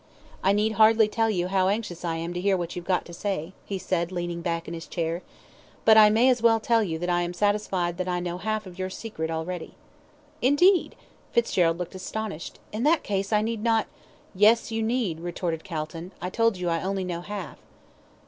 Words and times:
"I 0.43 0.51
need 0.51 0.71
hardly 0.71 1.07
tell 1.07 1.29
you 1.29 1.47
how 1.47 1.67
anxious 1.67 2.03
I 2.03 2.15
am 2.15 2.33
to 2.33 2.41
hear 2.41 2.57
what 2.57 2.75
you've 2.75 2.85
got 2.85 3.05
to 3.05 3.13
say," 3.13 3.53
he 3.67 3.77
said, 3.77 4.11
leaning 4.11 4.41
back 4.41 4.67
in 4.67 4.73
his 4.73 4.87
chair, 4.87 5.21
"but 5.85 5.95
I 5.95 6.09
may 6.09 6.27
as 6.29 6.41
well 6.41 6.59
tell 6.59 6.81
you 6.81 6.97
that 6.97 7.07
I 7.07 7.21
am 7.21 7.35
satisfied 7.35 7.99
that 7.99 8.07
I 8.07 8.19
know 8.19 8.39
half 8.39 8.65
your 8.65 8.89
secret 8.89 9.29
already." 9.29 9.75
"Indeed!" 10.41 10.95
Fitzgerald 11.33 11.77
looked 11.77 11.93
astonished. 11.93 12.57
"In 12.71 12.81
that 12.81 13.03
case, 13.03 13.31
I 13.31 13.43
need 13.43 13.61
not" 13.63 13.85
"Yes, 14.33 14.71
you 14.71 14.81
need," 14.81 15.19
retorted 15.19 15.63
Calton. 15.63 16.13
"I 16.19 16.31
told 16.31 16.57
you 16.57 16.67
I 16.67 16.81
only 16.81 17.03
know 17.03 17.21
half." 17.21 17.59